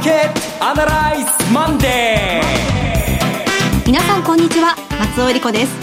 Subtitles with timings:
[0.00, 3.86] ーケットアナライズマンデー。
[3.86, 5.76] 皆さんこんにちは松尾英里子です。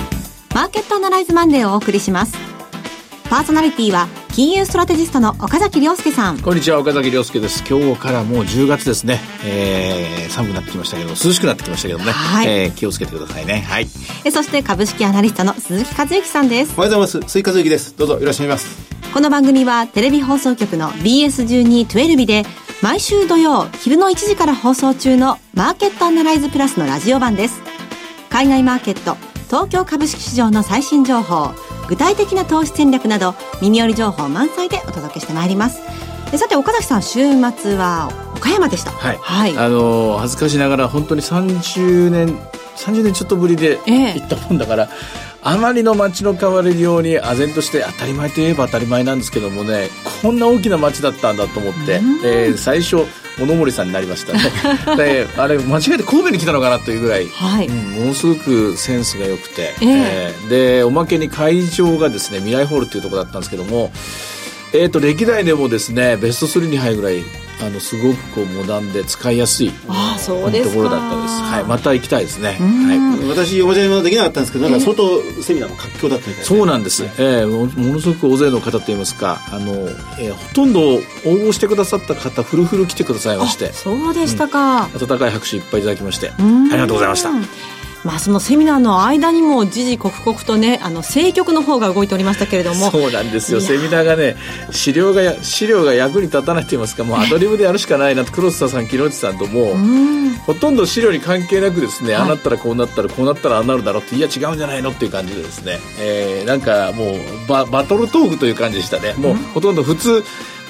[0.55, 2.35] マーケットアナライズマンデーをお送りします。
[3.29, 6.39] パーソナリティは金融ストラテジストの岡崎良介さん。
[6.39, 7.63] こんにちは岡崎良介です。
[7.69, 13.65] 今日からもう10月ですね、えー、寒くなってきましたけど涼しくなってきましたけどね、はい、えー、気をつけてくださいね。
[13.69, 13.87] はい。
[14.25, 16.73] えそして株式アナリストの鈴木一之さんです。
[16.75, 17.29] おはようございます。
[17.29, 17.95] 鈴木一之です。
[17.95, 19.13] どうぞよろしくお願いします。
[19.13, 22.45] この番組はテレビ放送局の BS1212 で
[22.83, 27.59] 毎週土曜昼の1時から放送中のマーケットアナライズプラスのラジオ版です。
[28.29, 29.17] 海外マーケット
[29.47, 31.49] 東京株式市場の最新情報
[31.89, 35.81] 具体的な投資戦略など耳寄り情報満載でお届けしてまいります。
[36.37, 37.19] さて岡崎さん週
[37.51, 38.91] 末は岡山でした。
[38.91, 42.37] はい、はい、あの恥ずかしながら本当に30年
[42.75, 44.87] 30年ちょっとぶりで行ったもんだから、え
[45.23, 49.89] えあまりの街の変わりように唖然として当たり前といえば当たり前なんですけどもね
[50.21, 53.05] こんな大きな街だったんだと思って、えー、最初
[53.39, 54.39] 物森さんになりましたね。
[54.97, 63.91] であれ間違えて神戸に来たのかなというぐらい、はい、うん、ものすごくセンスが良くて、えー、えー、でおまけに会場がですね未来ホールっていうところだったんですけども
[64.73, 67.23] えーと、歴代でもですねベスト3に入るぐらい
[67.59, 71.41] あのすごくこうモダンで使いやすいあそうですところだったです。
[71.41, 72.57] はい、また行きたいですね。
[72.59, 77.03] はい、私お邪魔できなかったんですけど、なんか相当セミナーも活況だったみたいな、そうなんです。
[77.03, 79.73] ええー、ものすごく大勢の方といいますか、あの、
[80.19, 87.76] えー、ほとんど応募してくださった方フルフル来てくださいまして、そうでしたか、うん、温かい拍手いっぱいいただきまして、ありがとうございました。
[88.03, 92.91] まあ、そのセミナーの間にも時々刻々とねあの政局の方が動いておりましたけれども。
[92.91, 93.61] そうなんですよ。
[93.61, 94.35] セミナーがね
[94.71, 98.31] 資料が資料が役に立たないと言いますかもうアドリブでやるしかないなと。
[98.31, 99.75] 黒田さん木内さんとも
[100.45, 109.13] ほとんど資料に関係なくですね、はい、ああなったらこうなったらこうなったらああなるだろうっていや違うんじゃないのっていう感じでですね、えー、なんかもうババトルトークという感じでしたね。
[109.13, 110.23] もうほとんど普通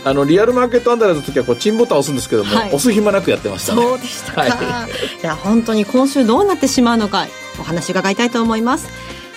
[0.07, 3.81] あのリアルマーケットアンダーラーズの時はこうチンボタンを押すんですけども、はい、押す暇なくやってましたね。
[3.81, 4.91] そうでしたか、はい、
[5.21, 7.27] いや本当に今週どうなってしまうのか
[7.59, 8.87] お話伺いたいと思います。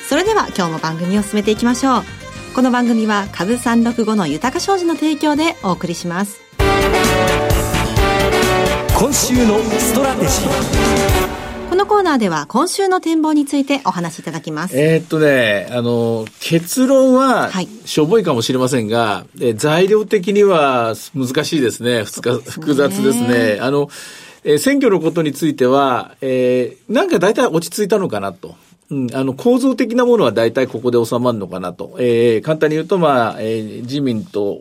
[0.09, 2.03] それでは今日も番組を進めていきましょう。
[2.55, 6.41] この番組は株365の豊か商事の提供でお送りします。
[8.99, 10.47] 今週のストラテジー。
[10.47, 11.10] こ
[11.81, 14.79] のコーナーでは今週の展望についてお話しいただきます。
[14.79, 17.51] えー、っとね、あの、結論は、
[17.87, 22.05] しょぼいかもしれませんが、え材料的には難しいですね。
[22.05, 23.59] 複雑ですね。
[23.63, 23.89] あの、
[24.45, 28.57] えー、選挙のことについては、えー、なんか大体落ち着いたのかなと。
[28.91, 31.97] うん、あの、構造的なものは大体ここで収まるのかなと。
[32.01, 34.59] えー、簡単に言うと、まあ、えー、自民と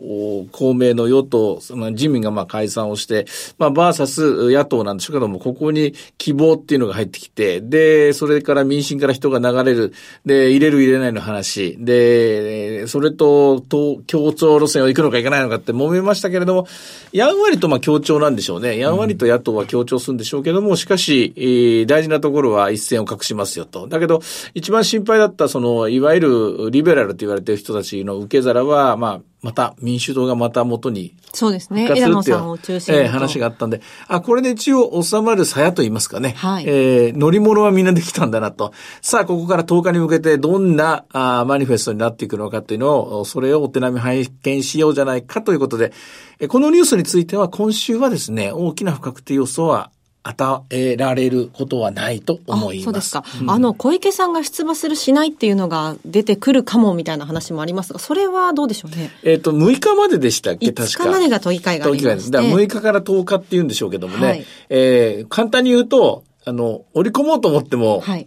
[0.52, 3.26] 公明の与党、その自民がまあ解散をして、
[3.58, 9.92] まあ、バーサス野党なんでしょうけども、ここに希望っていうのが入ってきて、で、それから民進から人が流れる、
[10.24, 16.68] で、入れる入れないの話、で、それと、と、協調路線を行くのか行かないのかって揉めましたけれども、
[17.12, 18.78] やんわりとまあ協調なんでしょうね。
[18.78, 23.88] やんわりと野党は協調するんでしょうけども、しかし、えー、大事なところは一線を画しますよと。
[23.88, 24.19] だけど、
[24.54, 31.88] 一番心配だった、その、いわゆるリベラルと言われている人たちの受け皿は、まあ、また民主党がまた元にそうですね。
[31.94, 33.00] 枝野さんを中心に。
[33.02, 36.34] えー、話があったんで、あ、これで一応収まる鞘と言いますかね。
[36.36, 36.64] はい。
[36.66, 38.72] えー、乗り物はみんなできたんだなと。
[39.00, 45.92] さあ、ここから10日に向けてどんなあマニフェストになっていくのかというのを、それをお手並み拝見しようじゃないかということで、
[46.48, 49.90] このニュースについては今週はですね、大きな不確定要素は
[50.22, 52.84] 与えられることはないと思います。
[52.84, 53.24] そうですか。
[53.42, 59.10] うん、あの、小池さんが出馬するしないっていうのが出てくるかもみたいな話もありますが、それはどうでしょうね。
[59.22, 60.72] えっ、ー、と、6日まででしたっけ？
[60.72, 61.04] 確か。
[61.04, 62.04] 5日までが都議会がありまして。
[62.04, 62.30] 都議会です。
[62.30, 64.26] だから6日から10日って言うんでしょうけどもね。
[64.26, 68.26] はい、えー、簡単に言うと、あの、織り込もうと思っても、はい、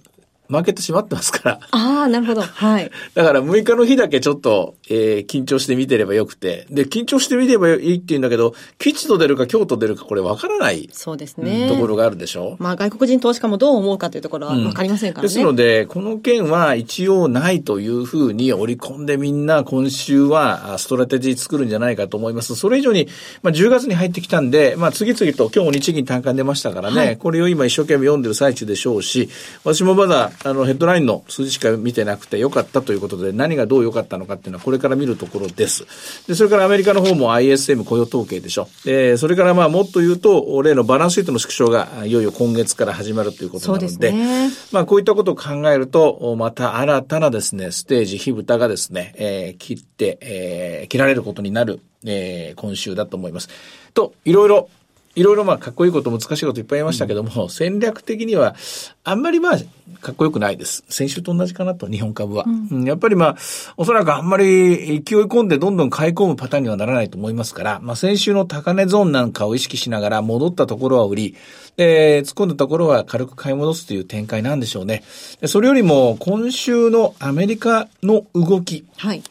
[0.54, 1.60] マーケット閉まってますから。
[1.72, 2.42] ああ、なるほど。
[2.42, 2.92] はい。
[3.16, 6.68] だから6日の日だけちょっと、えー、緊張して見てればよくて。
[6.70, 10.88] で、緊張して見ればいいって言うんだけど、吉と出るか京と出るかこれ分からない。
[10.94, 11.68] そうですね。
[11.68, 12.56] ところがあるでしょ？
[12.60, 15.28] まあ外国人投資家もどう思うかというところは分かりませんからね。
[15.28, 22.56] うん、ですので、この件は一応ないというふうに織り込んでみんな今週はストラテジー作るんじゃないかと思います。
[22.56, 23.08] それ以上に、
[23.42, 29.30] まあ10月に入ってきたんで、まあ次々と今日も日銀単価出ましたからね、はい、これを今一生懸命読んでる最中でしょうし、
[29.64, 35.86] 私もまだあのヘッドラインのの数字しか見てなくてよかったということで、何がどう良かったのかっていうのはこれから見るところです。
[36.28, 38.68] で、それからアメリカの方も ISM 雇用統計でしょ。
[38.84, 53.50] で、それからまあもっと言うと、例のバランスシートの縮小がいよいよ今月から始まるということなので、でね、まあこういったことを考えると、また新たなですね、ステージ、火蓋がですね、えー、切って、えー、切られることになる、えー、今週だと思います。
[53.94, 54.70] と、いろいろ
[55.16, 58.56] いろいろまあかっこいいこと難しいこといっぱい言いましたけども、うん、戦略的には
[59.04, 59.58] あんまりまあ
[60.02, 60.84] かっこよくないです。
[60.90, 62.46] 先週と同じかなと、日本株は。
[62.46, 63.38] うん、やっぱりまあ、
[63.78, 71.36] おそらくあんまり勢い込んでどんどん買い込むパターンにはならないと思いますから、まあ先週の高値ゾーンなんかを意識しながら戻ったところは売り、
[71.78, 75.04] で、突っ込んだところは軽く買い戻すという展開なんでしょうね。
[75.46, 78.86] それよりも今週のアメリカの動き。
[78.98, 79.24] はい。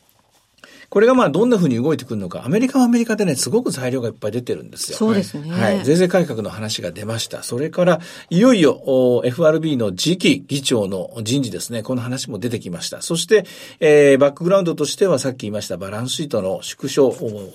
[0.93, 4.99] これがまあどんな風に動いてくるのか、アメリカはアメリカでね、すごく材料がいっぱい出てるんですよ。
[4.99, 5.51] そうですね。
[5.51, 5.83] はい。
[5.85, 7.43] 税制改革の話が出ました。
[7.43, 13.01] それから、いよいよ FRB の次期議長の人事ですね、この話も出てきました。
[13.01, 13.47] そして、
[13.81, 17.09] えー、バックグラウンドとしてはさっき言いましたバランスシートの縮小、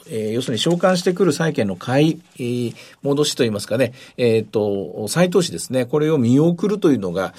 [0.09, 7.35] えー、要するに召喚してくる債券の買い、えー、戻しといいますかね、えっ、ー、と、再投資ですね、これを見送るというのが、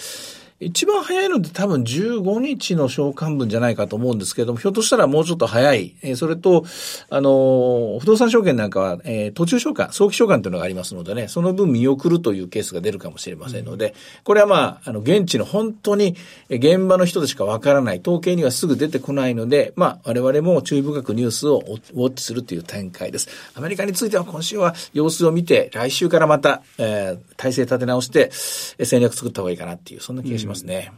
[0.61, 5.95] 一番早いので多分15日の償還分じゃないかと思うんですけれども、ひょっとしたらもうちょっと早い。
[6.03, 6.65] えー、それと、
[7.11, 13.95] あの、不動産証券なんかは、えー、途中償還、早期償還というのがありますのでね、その分見送るというケースが出るかもしれませんので、
[14.25, 16.17] これはまあ、あの、現地の本当に
[16.51, 23.29] 現場の人でしかわからない、統計にはすぐ出てこないので、まあ、我々も注意深くニュースをウォッチするという展開です。
[23.55, 30.48] アメリカについては今週は様子を見て、来週からまた、えー、体制立て直して、戦略作った方がいいかなっていう、そんな気がします。
[30.49, 30.93] ますね。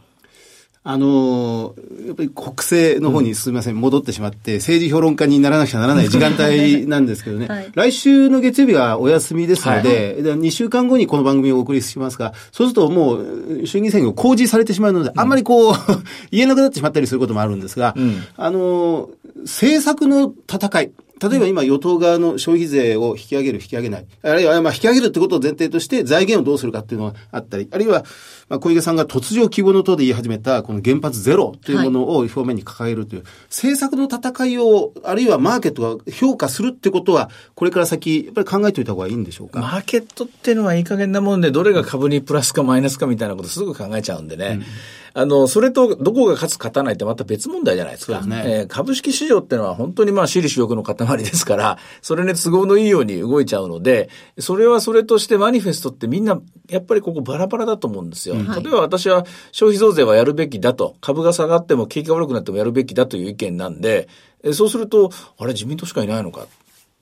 [0.83, 1.75] あの
[2.07, 15.75] やっぱり国政の方にすみません、うん、戻ってしまって、政治評論家にならなくちゃならない時間帯 なんですけどね、はい、来週の月曜日はお休みですので、はい、2週間後にこの番組をお送りしますが、そうするともう衆議院選挙公示されてしまうので、あんまりこう、
[16.31, 19.11] 言えなくなってしまったりすることもあるんですが、うん、あの
[19.43, 24.05] 政策の戦い、例えば今与党側の消費税を引き上げる、引き上げない。
[24.23, 28.03] あるいはまあ引き上げるってことを前提として財源をどうするかっていうのがあったり、あるいは
[28.49, 39.59] まあ小池さんが突如希望の党で言い始めたこの原発ゼロというものを表面に掲げるという、はい、政策の戦いを、あるいはマーケットが評価するってことは、これから先、やっぱり考えておいた方がいいんでしょうか？
[39.59, 44.57] マーケットっていうのはいい加減なもんで、どれが株にプラスかマイナスかみたいなことすぐ考えちゃうんでね。
[44.59, 44.63] うん
[45.13, 48.21] あの、それとどこが勝つ勝たないってまた別問題じゃないですか。
[48.23, 54.09] すね、えー、株式市場ってのは本当にまあ私利私欲の塊ですから、 それに都合のいいように動いちゃうので、
[54.39, 58.35] それはそれとしてマニフェストってみんな、やっぱりここバラバラだと思うんですよ。
[58.35, 64.07] うん、例えば私は消費増税はやるべきだと、株が下がっても景気が悪くなってもやるべきだという意見なんで、
[64.53, 66.41] そうすると、あれ自民党しかいないのか。
[66.41, 66.47] っ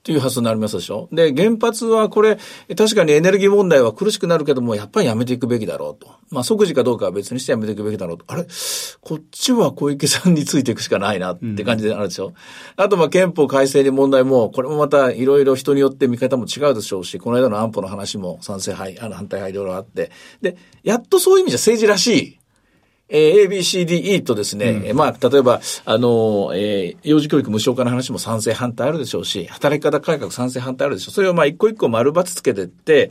[0.02, 1.08] ていう発想になりますでしょ？
[1.12, 2.38] で、原発はこれ、
[2.76, 6.10] 確かにエネルギー問題は苦しくなるけども、やっぱりやめていくべきだろうと。
[6.30, 8.24] まあ、即時かどうかは別にしてやめていくべきだろうと。
[8.28, 8.46] あれ？
[9.00, 12.34] こっちは小池さんについていくしかないなって感じであるでしょ、うん、
[12.76, 20.10] あと、まあ、憲法改正に問題も、これもまたいろいろ人によって見方も違うでしょうし、この間の安保の話も賛成派、あの反対派いろいろあって。
[20.40, 22.39] で、やっとそういう意味じゃ政治らしい
[23.10, 31.12] えー、A, B, C, D, E とですね、うん、まあ、例えば、あの、えー、幼児教育無償化の話も賛成反対あるでしょうし、働き方改革賛成反対あるでしょう。
[31.12, 33.10] それをまあ、一個一個丸抜つけてって、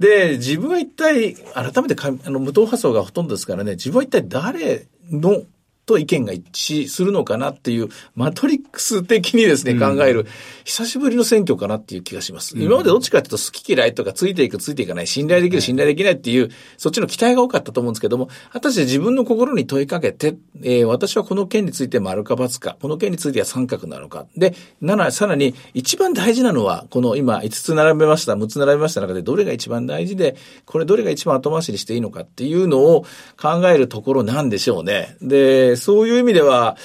[0.00, 5.42] で、自分は一体、改めてか、あの、無党派層がほとんどですからね、自分は一体誰の
[5.88, 10.26] と意見が一致するのかなっていう、マトリックス的にですね、考える、
[10.64, 12.54] 久しぶりの選挙かなっていう気がします。
[12.56, 24.26] 今までどっちかっていうと好き嫌いとかついていくついていかない、信頼できる信頼できないっていう、そっちの期待が多かったと思うんですけども、果たして自分の心に問いかけて、えー、私はこの件について丸か×か、この件については三角なのか。
[24.36, 30.36] で、なさらに一番大事なのは、この今5つ並べました、6つ並べました中でどれが一番大事で、
[30.66, 33.04] これどれが一番後回しにしていいのかっていうのを
[33.40, 35.16] 考えるところなんでしょうね。
[35.22, 36.76] で、そういう意味では、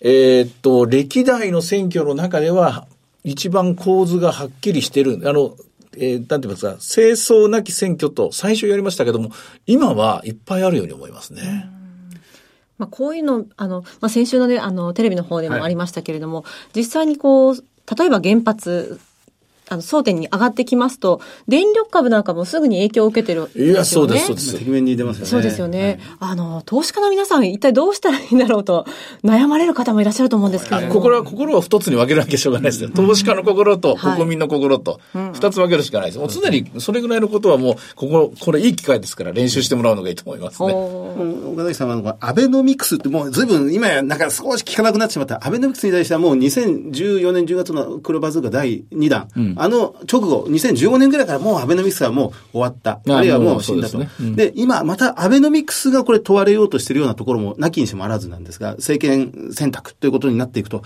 [0.00, 2.86] えー、っと、歴代の選挙の中では、
[3.24, 5.20] 一番構図がはっきりしてる。
[5.24, 5.56] あの、
[5.96, 9.30] えー、なんて言いますか、清掃なき選挙と最初やりましたけども、
[9.66, 11.70] 今はいっぱいあるように思いますね。
[12.76, 19.00] まあ、こういうの、あの、まあ、先週のね、あの、テレビの方でもありましたけれども、はい、実際にこう、例えば原発
[19.68, 23.72] あの、争点に上がってきますと、電力株なんかもすぐに影響を受けてるんですよね。
[23.72, 24.58] いや、そうです、そうです。
[24.58, 25.30] 敵面に出ますよね。
[25.30, 25.98] そうですよね。
[26.20, 28.86] はい、あの、投資家の皆さん、一体どうしたらいいんだろうと、
[29.24, 32.90] 悩まれる方もいらっしゃると思うんですけど心は、心は二つに分けるわけしょうがないですよ。
[32.90, 35.00] 投資家の心と国民の心と、
[35.32, 36.18] 二つ分けるしかないです。
[36.18, 40.72] もう常にそれぐらいのことはもう、ここ、これいい機会ですから練習してもらうのがいいと思いますね。
[40.72, 45.46] 岡崎さんは、アベノミクスってもう随分、今やなんか少し聞かなくなってしまった。
[45.46, 49.28] アベノミクスに対してはもう2014年10月の黒バズーカ第2弾。
[49.36, 53.00] うん、あの直後後、2015年ぐらいからもうアベノミクスはもう終わった。
[53.06, 53.98] あるいはもう死んだと。
[53.98, 60.82] で、ねうん、で、今またアベノミクスがこれ問われようとしているようなところもなきにしもあらずなんですが、政権選択ということになっていくと、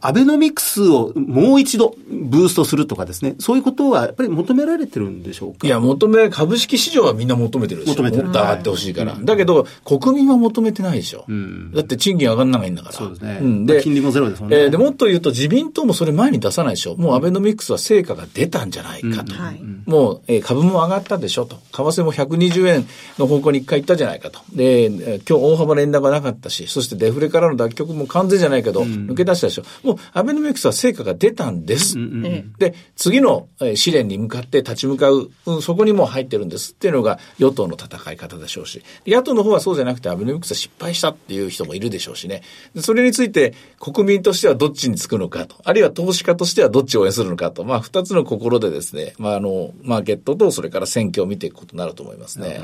[0.00, 5.66] アベノミクスをもう一度ブーストするとかですね、そういうことはやっぱり求められてるんでしょうか？
[5.66, 7.92] いや、求め、株式市場はみんな求めてるでしょ。
[7.94, 8.28] 求めてる。
[8.28, 9.12] 上がってほしいから。
[9.14, 11.24] はい、だけど、国民は求めてないでしょ。
[11.28, 12.94] うん、だって賃金上がんないんだから。
[12.94, 13.38] そうですね。
[13.40, 14.58] うん、で、金利もゼロですもんね。
[14.58, 16.96] えー、で、もっと言うと自民党もそれ前に出さないでしょ。
[16.96, 19.34] もうアベノミクスは成果が出たんじゃないかと。
[19.34, 21.56] うんはい、もう、えー、株も上がったでしょと。
[21.56, 22.86] 為替も120円
[23.18, 24.40] の方向に一回行ったじゃないかと。
[24.54, 29.62] で、今日大幅連打がなかったし、そしてデフレからの脱却も完全じゃないけど、抜け出したでしょ。
[29.82, 31.98] もう、アベノミクスは成果が出たんです。
[31.98, 42.42] うんうん、で、次の試練に向かって立ち向かう、うん、そこにも入ってるんですっていうのが与党の戦い方でしょうし、野党の方はそうじゃなくてアベノミクスは失敗したっていう人もいるでしょうしね。
[42.76, 52.60] それについて国民としてはどっちにつくのかと、あるいは投資家としてはどっちを応援するのかと、まあ二つの心でですね、まああの、マーケットとそれから選挙を見ていくことになると思いますね。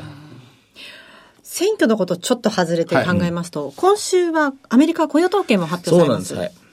[1.43, 6.28] 選挙のことちょっと外れて考えますと、はい、今週はアメリカ雇用統計も発表されます。
[6.28, 6.59] そうなんです。
[6.59, 6.66] はい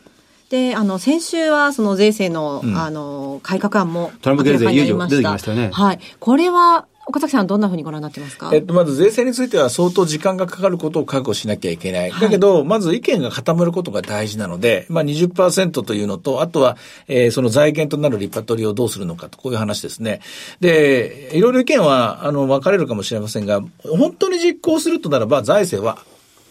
[0.53, 5.71] で、あの、先週はその税制の、うん、あの、改革案もトランプ減税出てきましたね。
[5.73, 5.99] はい。
[6.19, 8.49] これは、岡崎さんどんなふうにご覧になってますか？
[8.53, 12.11] えっと、まず税制については相当時間がかかることを覚悟しなきゃいけない。
[12.11, 20.21] はい、だけど、まず意見が固まることが大事なので、まあ20%というのと、あとは、えー、その財源となるリパトリをどうするのかと、こういう話ですね。
[20.61, 25.99] で、いろいろ意見は、あの、分かれるかもしれませんが、本当に実行するとならば、財政は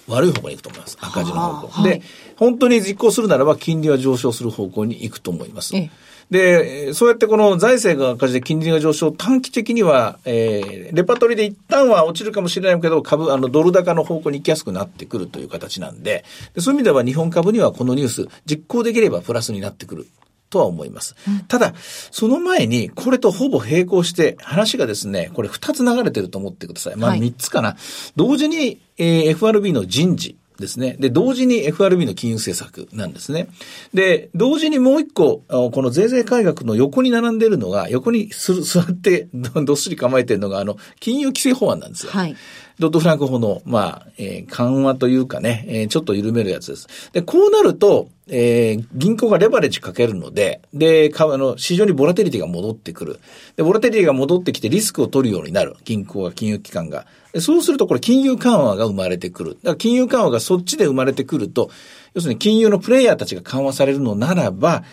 [0.07, 0.99] 悪い方向に行くと思います。
[1.01, 1.83] 赤字の方向。
[1.83, 2.03] で、
[2.37, 5.75] 本当に実行するならば、金利は上昇する方向に行くと思います。
[5.75, 16.25] ええで、そうやってこの財政が赤字で金利が上昇、短期的には、えー、レパートリーで一旦は落ちるかもしれないけど、株、あの、ドル高の方向に行きやすくなってくるという形なんで、
[16.55, 20.07] でそういう意味では日本株にはこのニュース、実行できればプラスになってくる。
[20.49, 21.17] とは思います。
[21.27, 21.73] うん、ただ、
[22.11, 26.97] その前に、これとほぼ並行して、話がですね、これ二つ流れてると思ってください。
[26.97, 27.69] まあ三つかな。
[27.69, 27.79] はい、
[28.17, 30.97] 同時に、えー、FRB の人事、ですね。
[30.99, 33.49] で、同時に FRB の金融政策なんですね。
[33.93, 42.13] で、同時にもう一個、この税制改革の横に並んでるのが、横に 座ってどっしり構えてるのが、あの、金融規制法案なんですよ。
[42.13, 42.37] はい。
[42.79, 46.89] ドットフランク法の、まあ、えー、緩和というかね、えー、ちょっと緩めるやつです。
[47.13, 53.21] で、こうなると、えー、銀行がレバレッジかけるので、で、かあの、市場にボラテリティが戻ってくる。
[53.57, 55.77] で、ボラテリティが戻ってきてリスクを取るようになる。
[55.85, 57.07] 銀行が、金融機関が。
[57.41, 59.55] そうするとこれ金融緩和が生まれてくる。
[59.55, 61.71] だから金融緩和がそっちで生まれてくると、
[62.15, 64.85] 要するに金融のプレイヤーたちが緩和されるのならば、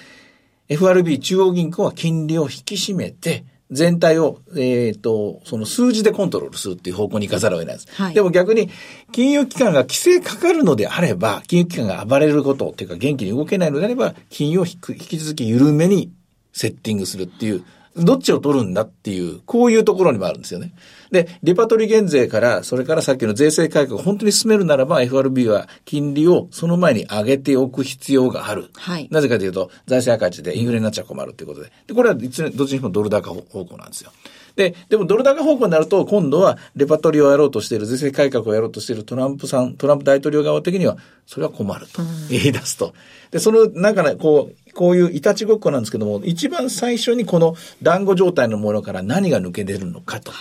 [0.69, 7.87] FRB 中央銀行は金利を引き締めて、全体を、えっ、ー、と、その数字でコントロールするっていう方向に行かざるを得ないです。
[7.91, 8.69] はい、でも逆に、
[9.11, 16.11] 金融機関が規制かかるのであれば、金融機関が暴れることっていうか元気に動けないのであれば、金融を引き続き緩めに
[16.51, 17.63] セッティングするっていう、
[17.95, 20.71] どっちを取るんだっていう、こういうところにもあるんですよね。
[21.11, 28.69] で、リパトリ減税から、それからさっきの税制改革を本当に進めるならば、FRB は金利をその前に上げておく必要がある。
[28.75, 29.07] はい。
[29.11, 31.71] なぜかというと、財政赤字でインフレになっちゃ困るということで。
[31.87, 34.11] で、これはいつどっちにもドル高方向なんですよ。
[34.55, 42.93] で、でもドル高方向になると、今度はレパトリをやろうとしている、税制改革をやろうとしているトランプさん、トランプ大統領側的には、それは困ると言い出すと。
[43.31, 50.31] で、その中で、こう、こういういたちごっこなんですけども、一番最初にこの団子状態のものから何が抜け出るのかと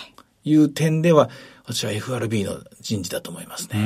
[0.48, 1.30] いう点では、
[1.64, 3.78] 私は FRB の人事だと思いますね。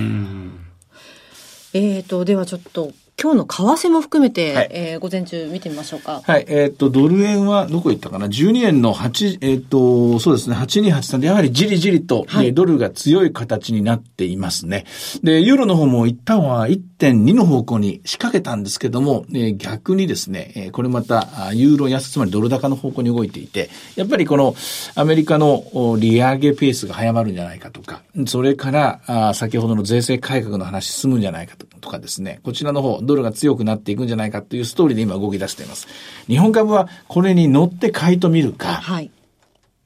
[1.75, 6.23] えっ、ー、と、ではちょっと今日の為替も含めて、はい、えー、午前中見てみましょうか。
[6.25, 6.45] はい。
[6.49, 14.87] えっ、ー、と、ドル円はどこ行ったかな ?12 円の8、えっ、ー、と、そうですね、8283で、やはりじりじりと、はい、ドルが強い形になっていますね。
[15.23, 24.57] で、ユーロの方も一旦は1.2の方向に仕掛けたんですけども、えー、逆にですね、えー、これまた、ユーロ安、つまりドル高の方向に動いていて、やっぱりこの
[24.97, 25.63] アメリカの
[25.97, 35.89] 利上げペースが早まるんじゃないかとか、それから、あ先ほどの税制改革の話進むんじゃないかととかですね、こちらの方、ドルが強くなっていくんじゃないかというストーリーで今動き出しています。
[36.29, 39.11] 日本株はこれに乗って買いと見るか、はい、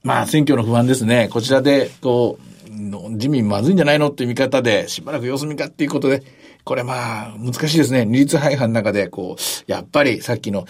[0.03, 1.27] まあ選挙の不安ですね。
[1.29, 2.47] こちらで、こう、
[3.11, 6.23] 自民まずいんじゃないのっていう見方で、しばらく様子見かっていうことで、
[6.63, 8.05] これまあ、難しいですね。
[8.05, 10.65] 二律背反の中で、こう、やっぱりさっきの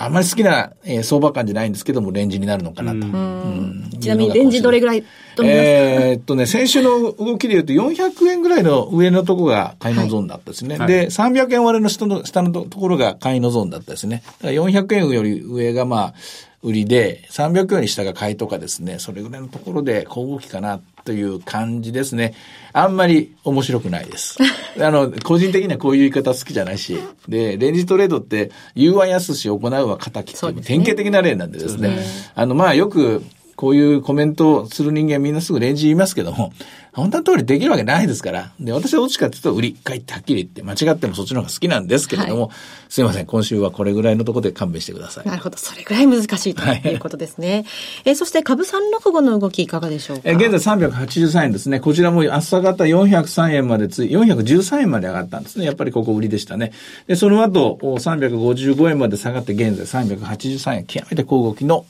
[0.00, 2.98] あんまり好きな、えー、相場感じゃないんですけども、レンジになるのかなと。
[2.98, 5.04] うんちなみにレンジどれぐらい
[5.42, 10.78] えー、っとね、先週の動きで言うと400円ぐらいの上のところが買いのゾーンだったですね。
[10.78, 14.22] はい、で、300円割れの下の下のところが買いのゾーンだったですね。
[14.24, 16.14] だから400円より上がまあ、
[16.62, 22.34] 売りで、300円より下が買いとかですね、それぐらいのところで小動きかなという感じですね。
[22.72, 24.38] あんまり面白くないです。
[24.80, 26.98] あの、個人的にはこういう言い方好きじゃないし、
[27.28, 32.00] で、レンジトレードって、言うは安し行うは敵っていう典型的な例なんでですね、
[32.34, 33.22] あの、まあよく、
[33.58, 36.52] こういうコメントをする人間みんなすぐレンジ言いますけども、
[36.94, 38.52] 本当の通りできるわけないですから。
[38.60, 42.50] で、私はどっちかっていうと、売り買いってはっきり言って、間違ってもそっちの方が好きなんですけれども、はい、
[42.88, 45.26] すいません、今週はこれぐらいのところで勘弁してください。
[45.28, 47.52] なるほど、それぐらい難しいと いうことですね。
[47.52, 47.64] はい、
[48.04, 50.22] えそして株365の動きいかがでしょうか？
[50.24, 51.80] え現在383円ですね。
[51.80, 55.64] こちらも朝方403円までつい、413円まで上がったんですね。
[55.64, 56.70] やっぱりここ売りでしたね。
[57.08, 61.84] で、その後、355円まで下がって、現在383円、極めて小動きの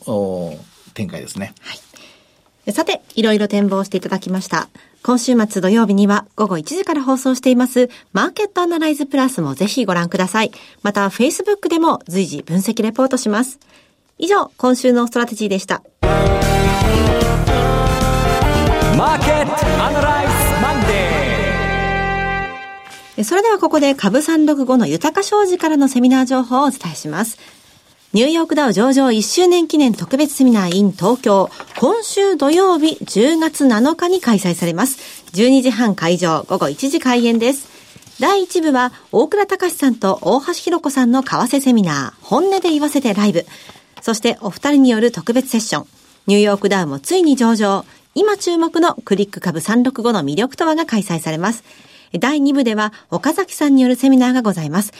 [0.98, 1.54] 展開ですね。
[1.60, 1.74] は
[2.66, 2.72] い。
[2.72, 4.68] さて、いろいろ展望していただきました。
[5.02, 10.50] 今週末土曜日には午後1時から放送していますマーケットアナライズプラスもぜひご覧ください。
[10.82, 13.60] また、Facebook でも随時分析レポートします。
[14.18, 15.84] 以上、今週のストラテジーでした。
[18.98, 19.52] マーケット
[19.84, 27.38] アナライズマンデーそれではここで株365の豊商事からのセミナー情報をお伝えします。
[28.14, 35.26] ニューヨークダウ上場1周年記念特別セミナー in 東京、今週土曜日10月7日に開催されます。
[35.34, 37.68] 12時半開場、午後1時開演です。
[38.18, 43.44] 第1部は、大倉隆さんと大橋弘子さんの為替セミナー、本音で言わせてライブ。
[44.00, 45.86] そしてお二人による特別セッション。
[46.28, 47.84] ニューヨークダウもついに上場。
[48.14, 51.62] 今注目のクリック株365の魅力とはが開催されます。
[52.18, 54.94] 第2部では岡崎さんによるセミナーがございます。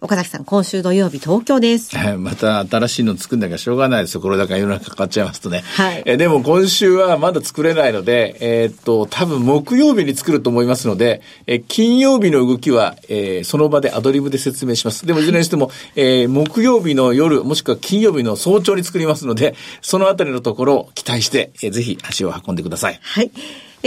[0.00, 1.90] 岡崎さん、今週土曜日東京です。
[2.18, 4.20] また新しいの作んなきゃしょうがないですよ。
[4.20, 5.64] これだから世の中かかっちゃいますとね。
[5.74, 6.04] はい。
[6.06, 15.04] えでも今週はまだ作れないので、えー、っと、多分木曜日に作ると思いますので、え金曜日の動きは、えー、その場でアドリブで説明します。
[15.04, 23.00] でもいずれにしても、えー、木曜日の夜、もしくは金曜日の早朝に作りますので、そのあたりのところを期待して、えー、ぜひ足を運んでください。
[23.02, 23.32] はい。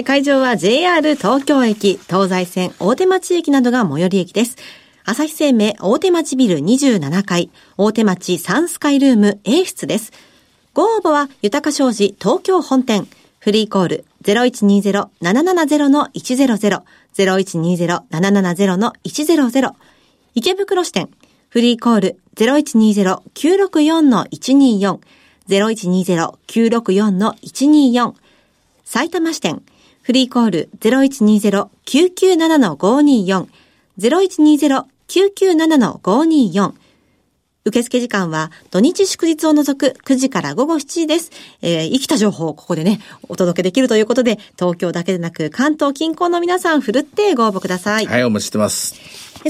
[0.03, 4.58] 会場は JR 東京駅、東西線大手町駅などが最寄り駅です。
[5.03, 10.12] 朝日生命大手町ビル27階、大手町サンスカイルーム A 室です。
[10.74, 13.08] ご応募は、豊か商事東京本店、
[13.39, 16.84] フリーコール0120-770-100、
[17.17, 19.74] 0120-770-100、
[20.36, 21.10] 池袋支店、
[21.50, 25.00] フリーコール0120-964-124、
[25.50, 28.13] 0120-964-124、
[28.86, 29.63] 埼玉支店、
[30.03, 33.48] フリーコール0120-997-524、
[34.00, 34.90] 0120-997-524
[37.65, 41.32] 受付時間は土日祝日を除く9時から午後7時です。
[41.62, 48.06] えー、生きた情報をここでね、お届けできるということで、東京だけでなく関東近郊の皆さん、ふるってご応募ください。
[48.06, 48.96] はい、お待ちしてます。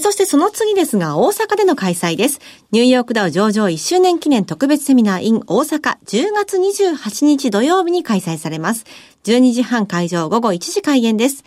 [0.02, 2.40] そしてその次ですが、大阪での開催です。
[2.72, 8.86] ニューヨークダウ上場1周年記念特別セミナー in 大阪10月28日土曜日に開催されます。
[9.26, 11.46] 12時半会場午後1時開演です。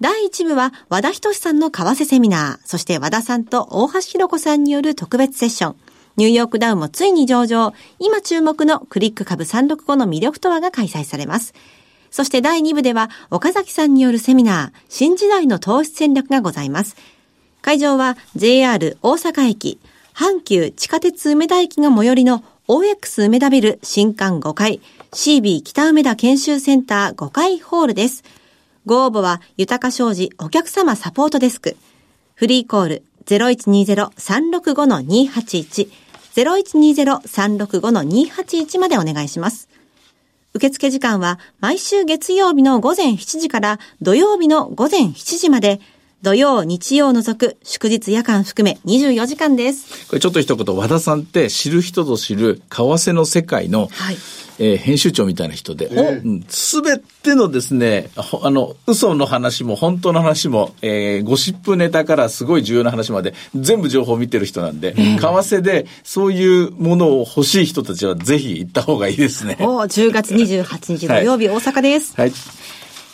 [0.00, 5.76] 第1部は和田仁さんの為替セミナー、そして和田さんと大橋弘子さんによる特別セッション。
[6.16, 7.72] ニューヨークダウンもついに上場。
[7.98, 11.54] 今注目のクリック株365の魅力とはが開催されます。
[12.10, 16.96] そして第2部では岡崎さんによるセミナー、新時代の投資戦略がございます。
[17.62, 19.78] 会場は JR 大阪駅、
[20.14, 24.80] 阪急地下鉄梅田駅が最寄りの OX 梅田ビル新館5階、
[25.12, 28.22] CB 北梅田研修センター5階ホールです。
[28.86, 31.74] ご応募は、豊か商事お客様サポートデスク。
[32.34, 35.88] フリーコール0120-365-281。
[36.36, 39.70] 0120-365-281までお願いします。
[40.52, 45.80] 受付時間は毎週月曜日の午前7時から土曜日の午前7時まで、
[46.20, 50.08] 土曜、日曜除く祝日夜間含め24時間です。
[50.08, 54.18] これちょっと一言、和田さんって知る人ぞ知る為替の世界の、はい
[54.58, 55.90] えー、編集長みたいな人で、
[56.48, 58.10] す、べ、てのですね、
[58.42, 69.56] あの、嘘の話も本当の話も、えー、ゴシップネタからすごい重要な話まで、全部情報を見てる人なんで、為替でそういうものを欲しい人たちはぜひ行った方がいいですね。
[69.60, 72.14] お10月28日土曜日、はい、大阪です。
[72.16, 72.32] はい。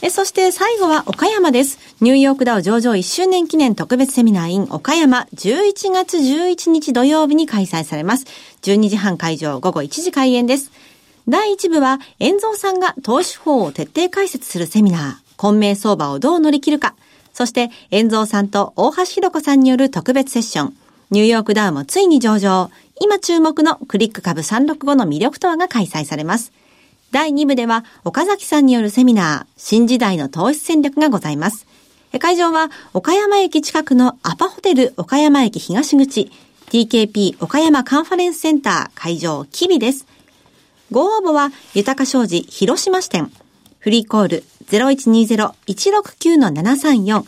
[0.02, 1.78] えそして最後は岡山です。
[2.00, 8.24] ニューヨークダウ上場1周年記念特別セミナー in 岡山11月11日土曜日に開催されます。
[8.62, 10.72] 12時半会場午後1時開演です。
[11.30, 16.96] 第1部は、遠蔵さんが投資法を徹底解説するセミナー、混迷相場をどう乗り切るか、
[17.32, 20.76] そして、遠蔵さんと大橋弘子さんによる特別セッション、
[21.12, 22.68] ニューヨークダウンもついに上場、
[23.00, 26.52] 今注目のクリック株365の魅力とはが開催されます。
[27.12, 31.64] 第2部では、岡崎さんによるセミナー、新時代の投資戦略がございます。
[32.18, 36.32] 会場は、岡山駅近くのアパホテル岡山駅東口、
[36.70, 39.00] TKP 岡山カンファレンスセンター。
[39.00, 40.06] 会場、キビです。
[40.92, 43.30] ご応募は、豊か商事広島支店。
[43.78, 47.24] フリーコール0120-169-734。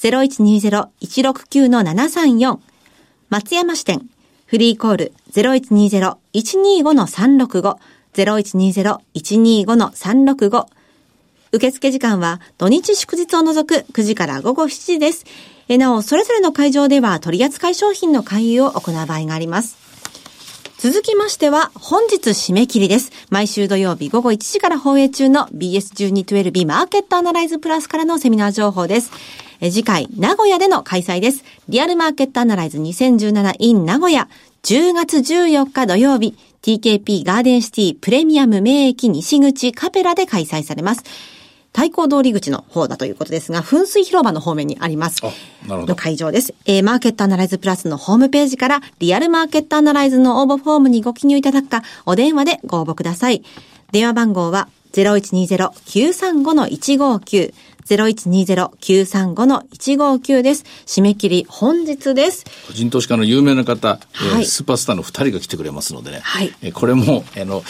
[0.00, 2.58] 0120-169-734。
[3.28, 4.08] 松山支店。
[4.46, 7.76] フリーコール0120-125-365。
[8.16, 10.66] 0120-125-365
[11.52, 15.24] 受付時間は土日祝日を除く9時から午後7時です。
[15.68, 19.85] なお、それぞれの会場では取扱い商品の勧誘を行う場合があります。
[20.78, 23.10] 続きましては、本日締め切りです。
[23.30, 29.10] 毎週土曜日午後1時から放映中の BS1212 マーケットアナライズプラスからのセミナー情報です。
[29.58, 31.44] 次回、名古屋での開催です。
[31.70, 34.28] リアルマーケットアナライズ 2017in 名古屋、
[34.64, 41.04] 10月14日土曜日、TKP ガーデンシティプレミアム名駅西口カペラで開催されます。
[41.76, 45.22] 太鼓通り口の方だということですが、噴水広場の方面にあります。
[45.22, 45.28] な
[45.74, 45.88] るほど。
[45.88, 46.54] の会場です。
[46.64, 53.42] えー、マーケットアナライズプラスのホームページから、リアルマーケットアナライズの応募フォームにご記入いただくか、お電話でご応募ください。
[53.92, 57.52] 電話番号は、0120-935-159
[57.86, 60.64] 0120-935-159です。
[60.86, 62.44] 締め切り本日です。
[62.66, 67.62] 個人投資家の有名な方、はい、えー、スーパースターの2人が来てくれますのでね、はい、えー、これも、あの、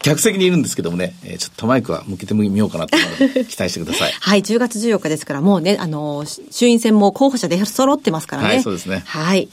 [0.00, 4.12] 客席にいるんですけどもね、えー、ちょっとマイクは向けてみようかなと期待してください。
[4.18, 8.48] はい、10月14日ですから、もうね、あの、衆院選も候補者で揃ってますからね。
[8.48, 9.02] はい、そうですね。
[9.06, 9.48] はい。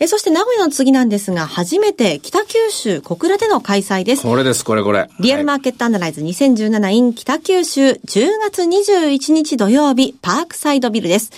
[0.00, 4.22] えそして名古屋の次なんですが、初めて北九州小倉での開催です。
[4.22, 5.08] これです、これこれ。
[5.20, 11.30] リアルマーケットアナライズ 2017in 北九州10月21日土曜日パークサイドビルです。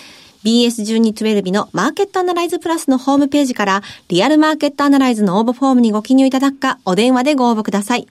[0.43, 8.07] BS1212 のマーケットアナライズプラスのホームページからリアルマーケットアナライズの応募フォームにご記入いただくかお電話でご応募ください。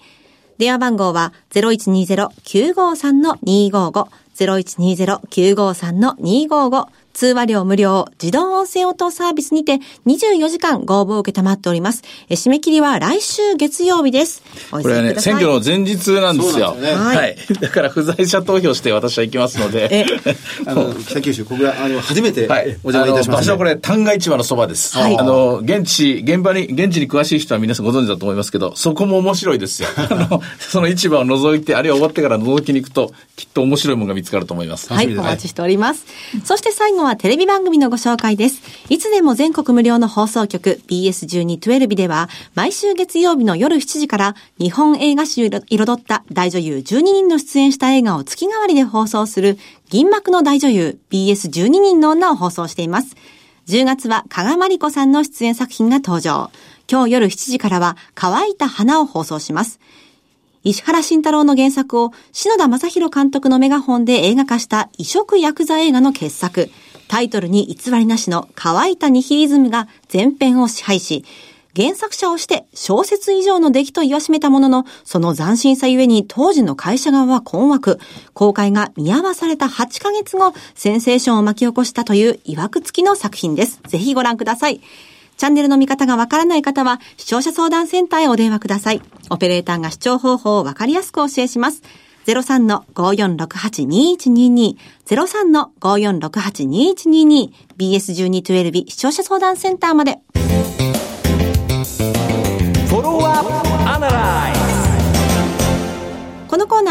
[0.59, 12.03] 電話番号は0120-953-255 0120-953-255通話料無料、自動音声応答サービスにて24時間ご応募を受けたまっております。
[12.29, 14.43] え締め切りは来週月曜日です。
[14.71, 16.75] これはね、選挙の前日なんですよ。
[16.75, 17.37] すね、はい。
[17.59, 19.89] だから不在者投票して私は行きますので。
[19.91, 20.07] え、
[20.67, 22.47] あの、 北九州、ここが、あの、初めて
[22.85, 24.95] お邪魔いたします、場所はこれ、旦過市場のそばです。
[24.95, 25.17] はい。
[25.19, 29.89] あの、現地、現場に、現地に詳しい人は皆さんご存知だと思いますけど、そこも面白いですよ。
[29.97, 34.93] あの、その市場を覗いて、あるいは終わってから覗きに行くと、きっと面白いものが見つかると思います。
[34.93, 36.05] はい、お待ちしております。
[36.45, 38.61] そして最後はテレビ番組のご紹介です。
[38.89, 49.57] いつでも全国無料の放送局 BS1212 では、毎週月曜日の夜7時から日本映画史を彩った大女優12人の出演した映画を月替わりで放送する
[49.89, 53.15] 銀幕の大女優 BS12 人の女を放送しています。
[53.69, 56.51] 10月は加賀まりこさんの出演作品が登場。
[56.91, 59.79] 今日夜7時からは乾いた花を放送します。
[60.65, 66.71] 石原慎太郎の原作を篠田正宏監督のメガホンで映画化した異色ヤクザ映画の傑作。
[67.09, 71.25] タイトルに偽りなしの乾いたニヒリズムが全編を支配し、
[71.77, 78.01] 原作者をして小説以上の出来と言わしめたものの、その斬新さゆえに当時の会社側は困惑。
[78.33, 83.81] 公開が見合わされた8ヶ月後、センセーションを巻き起こしたという曰く付きの作品です。
[83.87, 84.81] ぜひご覧ください。
[85.37, 89.03] チャンネルの見方がわからない方は、視聴者相談センターへお電話ください。
[89.29, 91.83] オペレーターが視聴方法をわかりやすくお教えします。
[92.27, 100.19] 03-5468-2122 03-5468-2122 BS1212 視聴者相談センターまで。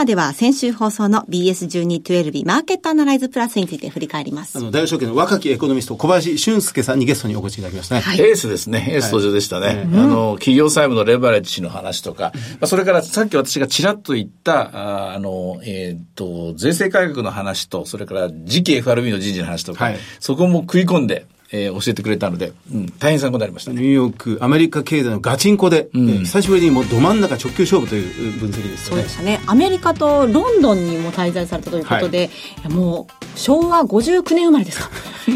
[0.06, 4.58] では先週放送の BS1212 マーケットアナライズプラスについて振り返ります。
[4.58, 8.02] あの、大証券の若きエコノミスト小林俊介さんにゲストにお越しいただきましたね。
[8.02, 8.88] はい、エースですね。
[8.90, 9.68] エース登場でしたね。
[9.68, 28.96] はい、あの、企業債務のレバレッジの話とか、まあ、それからさっき私がちらっと言った、ああの、えっ、と、税制改革の話と、それから次期 FRB の人事の話とか、はい、そこも食い込んで、えー、教えてくれたので、うん、大変参考になりました、ね、ニューヨーク、アメリカ経済のガチンコで、うん、えー、久しぶりにもうど真ん中直球勝負という分析ですよね。
[28.96, 29.42] そうでしたね。
[29.46, 32.30] アメリカとロンドンにも滞在されたということで、
[32.64, 34.90] はい、もう昭和59年生まれですか。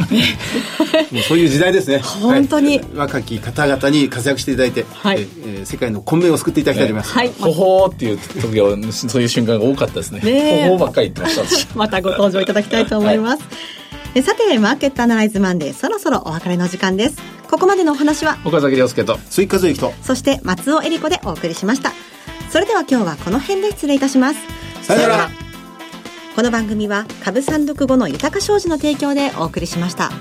[1.11, 1.99] もうそういう時代ですね。
[2.21, 7.13] 本当に、はい、若き方々に活躍していただいて、はい、えー、世界の混迷を救っていただきたいと思います。
[7.13, 7.31] はい。
[7.39, 10.21] ほほーっていう時は、そういう瞬間が多かったですね。
[10.21, 11.67] ねほほーばっかり言ってました。
[11.77, 13.39] またご登場いただきたいと思います。
[13.41, 13.45] は
[13.75, 13.78] い
[14.15, 17.17] さて、マーケットアナライズマンデー、そろそろお別れの時間です。
[17.49, 21.93] ここまでのお話は、岡崎亮介と、追加随と、そして松尾恵里子でお送りしました。
[22.49, 24.39] それでは今日はこの辺で失礼いたします。
[24.81, 25.29] さよなら。
[26.35, 30.11] この番組は、株三読後の豊か商事の提供でお送りしました。